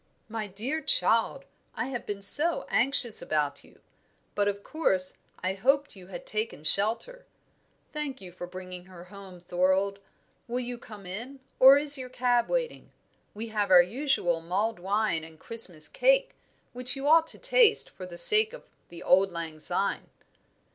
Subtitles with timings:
[0.27, 1.45] "My dear child,
[1.75, 3.79] I have been so anxious about you!
[4.33, 7.27] But of course I hoped you had taken shelter.
[7.93, 9.99] Thank you for bringing her home, Thorold.
[10.47, 12.91] Will you come in, or is your cab waiting?
[13.35, 16.33] We have our usual mulled wine and Christmas cake,
[16.73, 20.09] which you ought to taste for the sake of the old lang syne."